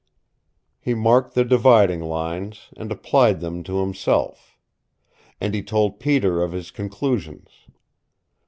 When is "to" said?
3.65-3.81